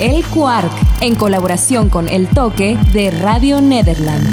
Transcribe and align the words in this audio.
El 0.00 0.24
Quark, 0.24 0.70
en 1.00 1.16
colaboración 1.16 1.88
con 1.88 2.08
El 2.08 2.28
Toque 2.28 2.78
de 2.92 3.10
Radio 3.10 3.60
Nederland. 3.60 4.28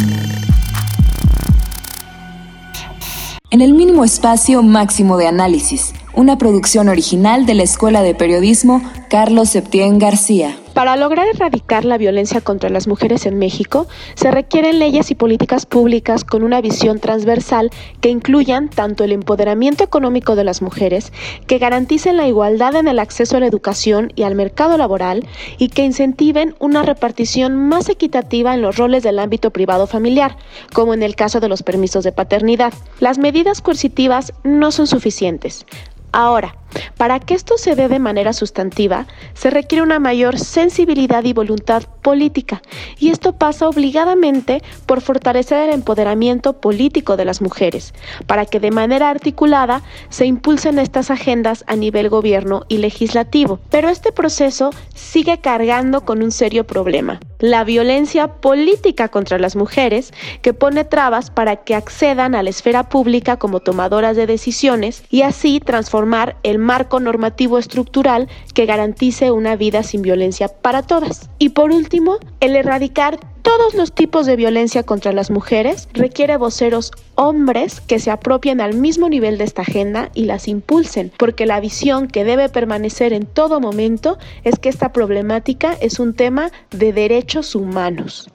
En 3.50 3.62
el 3.62 3.74
mínimo 3.74 4.04
espacio 4.04 4.62
máximo 4.62 5.18
de 5.18 5.26
análisis, 5.26 5.96
una 6.14 6.38
producción 6.38 6.88
original 6.88 7.48
de 7.48 7.56
la 7.56 7.64
Escuela 7.64 8.04
de 8.04 8.14
Periodismo 8.14 8.84
Carlos 9.10 9.50
Septién 9.50 9.98
García. 9.98 10.56
Para 10.76 10.98
lograr 10.98 11.26
erradicar 11.30 11.86
la 11.86 11.98
violencia 11.98 12.42
contra 12.42 12.70
las 12.70 12.86
mujeres 12.86 13.26
en 13.26 13.40
México, 13.40 13.88
se 14.16 14.30
requieren 14.30 14.78
leyes 14.78 15.10
y 15.10 15.16
políticas 15.16 15.66
públicas 15.66 16.26
con 16.26 16.44
una 16.44 16.60
visión 16.60 17.00
transversal 17.00 17.72
que 18.02 18.10
incluyan 18.10 18.68
tanto 18.68 19.06
el 19.06 19.14
empoderamiento 19.14 19.86
económico 19.86 20.36
de 20.36 20.44
las 20.44 20.62
mujeres, 20.62 21.14
que 21.48 21.60
garanticen 21.60 22.18
la 22.18 22.28
igualdad 22.28 22.76
en 22.76 22.90
el 22.90 23.00
acceso 23.00 23.38
a 23.38 23.40
la 23.40 23.48
educación 23.48 24.12
y 24.18 24.24
al 24.24 24.36
mercado 24.36 24.78
laboral 24.78 25.26
y 25.58 25.70
que 25.70 25.86
incentiven 25.86 26.56
una 26.60 26.84
repartición 26.84 27.56
más 27.56 27.88
equitativa 27.88 28.54
en 28.54 28.62
los 28.62 28.76
roles 28.76 29.02
del 29.02 29.20
ámbito 29.20 29.52
privado 29.52 29.88
familiar, 29.88 30.36
como 30.74 30.94
en 30.94 31.04
el 31.04 31.16
caso 31.16 31.40
de 31.40 31.48
los 31.48 31.64
permisos 31.64 32.04
de 32.04 32.12
paternidad. 32.12 32.74
Las 33.00 33.18
medidas 33.18 33.62
coercitivas 33.62 34.34
no 34.44 34.74
son 34.74 34.88
suficientes. 34.88 35.66
Ahora, 36.12 36.56
para 36.98 37.20
que 37.20 37.34
esto 37.34 37.58
se 37.58 37.76
dé 37.76 37.88
de 37.88 38.00
manera 38.00 38.34
sustantiva, 38.34 39.08
se 39.34 39.50
requiere 39.50 39.84
una 39.84 40.00
mayor 40.00 40.40
sensibilidad 40.40 41.24
y 41.24 41.34
voluntad 41.34 41.84
política, 42.02 42.62
y 43.00 43.10
esto 43.10 43.34
pasa 43.34 43.68
obligadamente 43.68 44.62
por 44.86 45.02
fortalecer 45.02 45.70
el 45.70 45.76
empoderamiento 45.76 46.54
político 46.54 47.18
de 47.18 47.26
las 47.26 47.42
mujeres, 47.42 47.94
para 48.28 48.46
que 48.46 48.60
de 48.60 48.72
manera 48.72 49.10
articulada 49.10 49.82
se 50.10 50.26
impulsen 50.26 50.80
estas 50.80 51.12
agendas 51.12 51.64
a 51.68 51.76
nivel 51.76 52.10
gobierno 52.10 52.64
y 52.68 52.78
legislativo. 52.78 53.60
Pero 53.70 53.90
este 53.90 54.12
proceso 54.12 54.72
sigue 54.94 55.40
cargando 55.40 56.06
con 56.06 56.22
un 56.22 56.32
serio 56.32 56.66
problema, 56.66 57.20
la 57.40 57.64
violencia 57.64 58.28
política 58.28 59.10
contra 59.10 59.40
las 59.40 59.56
mujeres, 59.56 60.14
que 60.42 60.54
pone 60.54 60.84
trabas 60.84 61.30
para 61.30 61.58
que 61.58 61.76
accedan 61.76 62.36
a 62.36 62.44
la 62.44 62.50
esfera 62.50 62.90
pública 62.90 63.38
como 63.38 63.60
tomadoras 63.60 64.16
de 64.16 64.28
decisiones 64.28 65.04
y 65.10 65.22
así 65.22 65.60
transformar 65.60 66.38
el 66.44 66.60
marco 66.66 67.00
normativo 67.00 67.58
estructural 67.58 68.28
que 68.54 68.66
garantice 68.66 69.32
una 69.32 69.56
vida 69.56 69.84
sin 69.84 70.02
violencia 70.02 70.50
para 70.50 70.82
todas. 70.82 71.30
Y 71.40 71.50
por 71.50 71.72
último, 71.72 72.18
el 72.40 72.56
erradicar 72.56 73.20
todos 73.42 73.76
los 73.76 73.94
tipos 73.94 74.26
de 74.26 74.36
violencia 74.36 74.82
contra 74.84 75.14
las 75.14 75.30
mujeres 75.30 75.88
requiere 75.94 76.36
voceros 76.36 76.92
hombres 77.14 77.80
que 77.80 78.00
se 78.00 78.10
apropien 78.10 78.60
al 78.60 78.74
mismo 78.74 79.08
nivel 79.08 79.38
de 79.38 79.44
esta 79.44 79.62
agenda 79.62 80.10
y 80.16 80.26
las 80.26 80.48
impulsen, 80.48 81.12
porque 81.16 81.46
la 81.46 81.60
visión 81.60 82.08
que 82.08 82.24
debe 82.24 82.50
permanecer 82.50 83.14
en 83.14 83.28
todo 83.28 83.60
momento 83.60 84.18
es 84.44 84.58
que 84.58 84.70
esta 84.70 84.92
problemática 84.92 85.78
es 85.80 86.00
un 86.00 86.16
tema 86.16 86.50
de 86.72 86.92
derechos 86.92 87.54
humanos. 87.54 88.30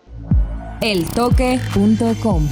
Eltoque.com 0.81 2.49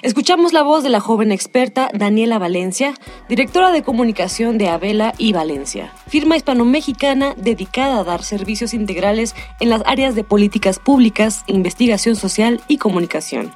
Escuchamos 0.00 0.52
la 0.52 0.62
voz 0.62 0.84
de 0.84 0.90
la 0.90 1.00
joven 1.00 1.32
experta 1.32 1.90
Daniela 1.92 2.38
Valencia, 2.38 2.94
directora 3.28 3.72
de 3.72 3.82
comunicación 3.82 4.56
de 4.56 4.68
Abela 4.68 5.12
y 5.18 5.32
Valencia, 5.32 5.92
firma 6.06 6.36
hispano-mexicana 6.36 7.34
dedicada 7.36 7.98
a 7.98 8.04
dar 8.04 8.22
servicios 8.22 8.74
integrales 8.74 9.34
en 9.58 9.70
las 9.70 9.82
áreas 9.86 10.14
de 10.14 10.22
políticas 10.22 10.78
públicas, 10.78 11.42
investigación 11.48 12.14
social 12.14 12.60
y 12.68 12.78
comunicación. 12.78 13.52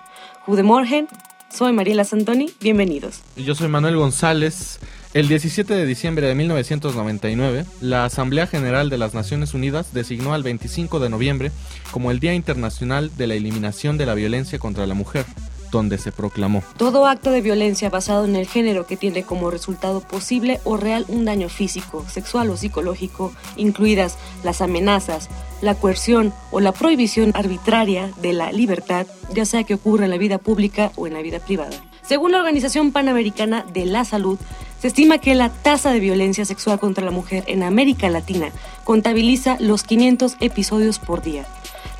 Morgen, 0.49 1.07
soy 1.49 1.73
Mariela 1.73 2.03
Santoni, 2.03 2.51
bienvenidos. 2.61 3.21
Yo 3.37 3.55
soy 3.55 3.69
Manuel 3.69 3.97
González. 3.97 4.81
El 5.15 5.29
17 5.29 5.73
de 5.75 5.87
diciembre 5.87 6.27
de 6.27 6.35
1999, 6.35 7.67
la 7.81 8.05
Asamblea 8.05 8.49
General 8.49 8.91
de 8.91 8.99
las 8.99 9.15
Naciones 9.15 9.55
Unidas 9.55 9.95
designó 9.95 10.35
al 10.35 10.43
25 10.43 10.99
de 10.99 11.09
noviembre 11.09 11.53
como 11.93 12.11
el 12.11 12.19
Día 12.19 12.35
Internacional 12.35 13.17
de 13.17 13.29
la 13.29 13.35
Eliminación 13.35 13.97
de 13.97 14.07
la 14.07 14.15
Violencia 14.15 14.59
contra 14.59 14.89
la 14.89 14.95
Mujer 14.95 15.25
donde 15.73 15.99
se 15.99 16.13
proclamó. 16.13 16.63
Todo 16.77 17.07
acto 17.07 17.33
de 17.33 17.41
violencia 17.41 17.91
basado 17.91 18.25
en 18.25 18.37
el 18.37 18.47
género 18.47 18.87
que 18.87 18.97
tiene 18.97 19.25
como 19.25 19.51
resultado 19.51 20.01
posible 20.01 20.61
o 20.63 20.77
real 20.77 21.05
un 21.09 21.25
daño 21.25 21.49
físico, 21.49 22.05
sexual 22.09 22.51
o 22.51 22.57
psicológico, 22.57 23.33
incluidas 23.57 24.17
las 24.45 24.61
amenazas, 24.61 25.29
la 25.61 25.75
coerción 25.75 26.33
o 26.53 26.61
la 26.61 26.71
prohibición 26.71 27.33
arbitraria 27.35 28.13
de 28.23 28.33
la 28.35 28.53
libertad, 28.53 29.07
ya 29.35 29.45
sea 29.45 29.65
que 29.65 29.75
ocurra 29.75 30.05
en 30.05 30.11
la 30.11 30.19
vida 30.19 30.39
pública 30.39 30.93
o 30.95 31.09
en 31.09 31.15
la 31.15 31.23
vida 31.23 31.41
privada. 31.41 31.77
Según 32.03 32.33
la 32.33 32.39
Organización 32.39 32.93
Panamericana 32.93 33.65
de 33.73 33.87
la 33.87 34.05
Salud, 34.05 34.39
se 34.81 34.89
estima 34.89 35.19
que 35.19 35.37
la 35.37 35.49
tasa 35.49 35.93
de 35.93 36.01
violencia 36.01 36.45
sexual 36.45 36.81
contra 36.81 37.05
la 37.05 37.13
mujer 37.13 37.45
en 37.47 37.63
América 37.63 38.09
Latina 38.11 38.51
contabiliza 38.85 39.57
los 39.61 39.85
500 39.85 40.37
episodios 40.41 40.99
por 40.99 41.23
día. 41.23 41.47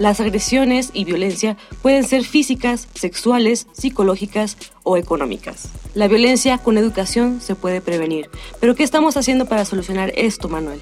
Las 0.03 0.19
agresiones 0.19 0.91
y 0.95 1.05
violencia 1.05 1.57
pueden 1.81 2.03
ser 2.03 2.25
físicas, 2.25 2.89
sexuales, 2.93 3.69
psicológicas 3.73 4.57
o 4.83 4.97
económicas. 4.97 5.69
La 5.95 6.09
violencia 6.09 6.59
con 6.59 6.77
educación 6.77 7.41
se 7.41 7.55
puede 7.55 7.81
prevenir. 7.81 8.29
Pero 8.59 8.75
¿qué 8.75 8.83
estamos 8.83 9.17
haciendo 9.17 9.47
para 9.47 9.65
solucionar 9.65 10.11
esto, 10.17 10.49
Manuel? 10.49 10.81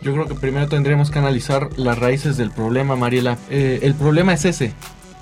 Yo 0.00 0.14
creo 0.14 0.26
que 0.26 0.34
primero 0.34 0.66
tendremos 0.66 1.10
que 1.10 1.18
analizar 1.18 1.78
las 1.78 1.98
raíces 1.98 2.38
del 2.38 2.52
problema, 2.52 2.96
Mariela. 2.96 3.36
Eh, 3.50 3.80
el 3.82 3.94
problema 3.94 4.32
es 4.32 4.46
ese, 4.46 4.72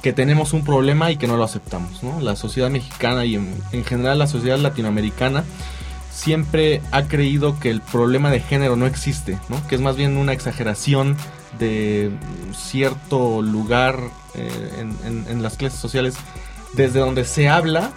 que 0.03 0.13
tenemos 0.13 0.53
un 0.53 0.63
problema 0.63 1.11
y 1.11 1.17
que 1.17 1.27
no 1.27 1.37
lo 1.37 1.43
aceptamos. 1.43 2.01
¿no? 2.05 2.21
La 2.21 2.37
sociedad 2.37 2.71
mexicana 2.71 3.25
y 3.25 3.35
en, 3.35 3.53
en, 3.73 3.85
general 3.85 4.21
la 4.21 4.29
sociedad 4.29 4.59
latinoamericana 4.59 5.43
siempre 6.13 6.81
ha 6.93 7.09
creído 7.09 7.59
que 7.59 7.71
el 7.71 7.81
problema 7.81 8.31
de 8.31 8.39
género 8.39 8.77
no 8.77 8.87
existe, 8.87 9.37
¿no? 9.49 9.67
que 9.67 9.75
es 9.75 9.81
más 9.81 9.97
bien 9.97 10.17
una 10.17 10.33
exageración 10.33 11.17
de 11.59 12.11
cierto 12.55 13.43
lugar 13.43 13.99
eh, 14.35 14.87
en, 15.29 15.43
las 15.43 15.57
clases 15.57 15.79
sociales 15.79 16.15
desde 16.75 17.01
donde 17.01 17.25
se 17.25 17.49
habla 17.49 17.93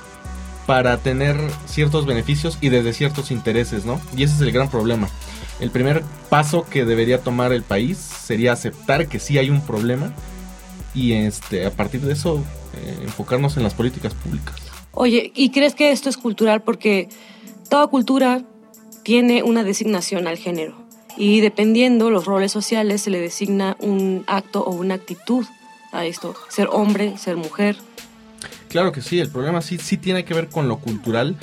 para 0.65 0.97
tener 0.97 1.37
ciertos 1.65 2.05
beneficios 2.05 2.57
y 2.59 2.69
desde 2.69 2.93
ciertos 2.93 3.31
intereses, 3.31 3.85
¿no? 3.85 4.01
Y 4.17 4.23
ese 4.23 4.35
es 4.35 4.41
el 4.41 4.51
gran 4.51 4.69
problema. 4.69 5.09
El 5.59 5.69
primer 5.69 6.03
paso 6.29 6.65
que 6.69 6.85
debería 6.85 7.21
tomar 7.21 7.53
el 7.53 7.63
país 7.63 7.97
sería 7.97 8.51
aceptar 8.51 9.07
que 9.07 9.19
sí 9.19 9.37
hay 9.37 9.49
un 9.49 9.61
problema 9.61 10.11
y 10.93 11.13
este, 11.13 11.65
a 11.65 11.71
partir 11.71 12.01
de 12.01 12.13
eso 12.13 12.43
eh, 12.73 12.97
enfocarnos 13.03 13.57
en 13.57 13.63
las 13.63 13.73
políticas 13.73 14.13
públicas. 14.13 14.55
Oye, 14.91 15.31
¿y 15.35 15.51
crees 15.51 15.75
que 15.75 15.91
esto 15.91 16.09
es 16.09 16.17
cultural? 16.17 16.63
Porque 16.63 17.09
toda 17.69 17.87
cultura 17.87 18.43
tiene 19.03 19.43
una 19.43 19.63
designación 19.63 20.27
al 20.27 20.37
género 20.37 20.84
y 21.17 21.41
dependiendo 21.41 22.09
los 22.09 22.25
roles 22.25 22.51
sociales 22.51 23.01
se 23.01 23.09
le 23.09 23.19
designa 23.19 23.77
un 23.79 24.23
acto 24.27 24.63
o 24.63 24.71
una 24.71 24.95
actitud 24.95 25.45
a 25.91 26.05
esto, 26.05 26.35
ser 26.49 26.67
hombre, 26.71 27.17
ser 27.17 27.37
mujer. 27.37 27.77
Claro 28.69 28.91
que 28.91 29.01
sí, 29.01 29.19
el 29.19 29.29
problema 29.29 29.61
sí, 29.61 29.77
sí 29.77 29.97
tiene 29.97 30.25
que 30.25 30.33
ver 30.33 30.49
con 30.49 30.67
lo 30.67 30.77
cultural 30.77 31.37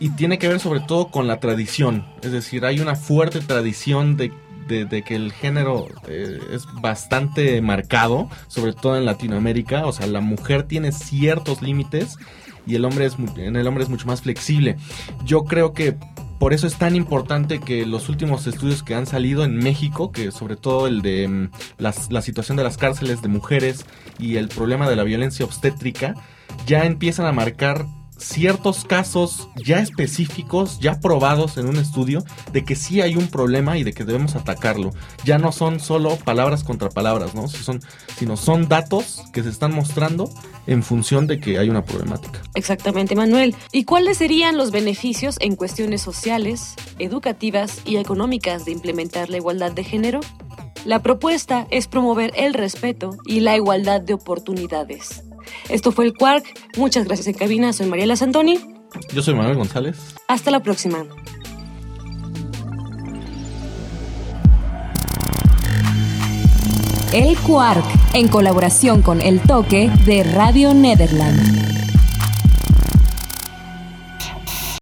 y 0.00 0.10
tiene 0.10 0.38
que 0.38 0.48
ver 0.48 0.60
sobre 0.60 0.80
todo 0.80 1.08
con 1.10 1.26
la 1.26 1.40
tradición, 1.40 2.04
es 2.22 2.32
decir, 2.32 2.64
hay 2.64 2.80
una 2.80 2.96
fuerte 2.96 3.40
tradición 3.40 4.16
de, 4.16 4.32
que 4.68 5.14
el 5.14 5.32
género 5.32 5.86
eh, 6.08 6.40
es 6.52 6.66
bastante 6.80 7.60
marcado, 7.62 8.28
sobre 8.48 8.72
todo 8.72 8.96
en 8.96 9.04
Latinoamérica, 9.04 9.86
o 9.86 9.92
sea, 9.92 10.06
la 10.06 10.20
mujer 10.20 10.64
tiene 10.64 10.92
ciertos 10.92 11.62
límites 11.62 12.16
y 12.66 12.74
el 12.74 12.84
hombre 12.84 13.06
es 13.06 13.14
en 13.36 13.56
el 13.56 13.66
hombre 13.66 13.84
es 13.84 13.90
mucho 13.90 14.06
más 14.06 14.22
flexible. 14.22 14.76
Yo 15.24 15.44
creo 15.44 15.72
que 15.72 15.96
por 16.38 16.52
eso 16.52 16.66
es 16.66 16.76
tan 16.76 16.96
importante 16.96 17.60
que 17.60 17.86
los 17.86 18.08
últimos 18.08 18.46
estudios 18.46 18.82
que 18.82 18.94
han 18.94 19.06
salido 19.06 19.44
en 19.44 19.56
México, 19.56 20.12
que 20.12 20.30
sobre 20.30 20.56
todo 20.56 20.86
el 20.86 21.02
de 21.02 21.28
mm, 21.28 21.50
la 21.78 22.22
situación 22.22 22.56
de 22.56 22.64
las 22.64 22.76
cárceles 22.76 23.22
de 23.22 23.28
mujeres 23.28 23.86
y 24.18 24.36
el 24.36 24.48
problema 24.48 24.88
de 24.88 24.96
la 24.96 25.04
violencia 25.04 25.44
obstétrica, 25.44 26.14
ya 26.66 26.84
empiezan 26.84 27.26
a 27.26 27.32
marcar 27.32 27.86
ciertos 28.18 28.84
casos 28.84 29.48
ya 29.56 29.80
específicos, 29.80 30.78
ya 30.80 31.00
probados 31.00 31.56
en 31.56 31.66
un 31.66 31.76
estudio, 31.76 32.24
de 32.52 32.64
que 32.64 32.76
sí 32.76 33.00
hay 33.00 33.16
un 33.16 33.28
problema 33.28 33.78
y 33.78 33.84
de 33.84 33.92
que 33.92 34.04
debemos 34.04 34.36
atacarlo. 34.36 34.92
Ya 35.24 35.38
no 35.38 35.52
son 35.52 35.80
solo 35.80 36.16
palabras 36.16 36.64
contra 36.64 36.88
palabras, 36.90 37.34
¿no? 37.34 37.48
Son, 37.48 37.80
sino 38.18 38.36
son 38.36 38.68
datos 38.68 39.22
que 39.32 39.42
se 39.42 39.50
están 39.50 39.74
mostrando 39.74 40.30
en 40.66 40.82
función 40.82 41.26
de 41.26 41.38
que 41.40 41.58
hay 41.58 41.68
una 41.68 41.84
problemática. 41.84 42.42
Exactamente, 42.54 43.14
Manuel. 43.14 43.54
¿Y 43.72 43.84
cuáles 43.84 44.18
serían 44.18 44.56
los 44.56 44.70
beneficios 44.70 45.36
en 45.40 45.56
cuestiones 45.56 46.02
sociales, 46.02 46.74
educativas 46.98 47.80
y 47.84 47.96
económicas 47.96 48.64
de 48.64 48.72
implementar 48.72 49.30
la 49.30 49.36
igualdad 49.36 49.72
de 49.72 49.84
género? 49.84 50.20
La 50.84 51.02
propuesta 51.02 51.66
es 51.70 51.88
promover 51.88 52.32
el 52.36 52.54
respeto 52.54 53.16
y 53.24 53.40
la 53.40 53.56
igualdad 53.56 54.00
de 54.00 54.14
oportunidades 54.14 55.25
esto 55.68 55.92
fue 55.92 56.06
el 56.06 56.14
Quark. 56.14 56.44
Muchas 56.76 57.04
gracias 57.04 57.26
en 57.28 57.34
cabina. 57.34 57.72
Soy 57.72 57.86
Mariela 57.86 58.16
Santoni. 58.16 58.58
Yo 59.12 59.22
soy 59.22 59.34
Manuel 59.34 59.56
González. 59.56 60.14
Hasta 60.28 60.50
la 60.50 60.60
próxima. 60.60 61.04
El 67.12 67.38
Quark, 67.38 67.84
en 68.14 68.28
colaboración 68.28 69.00
con 69.00 69.20
El 69.20 69.40
Toque 69.40 69.90
de 70.04 70.22
Radio 70.22 70.74
Nederland. 70.74 71.75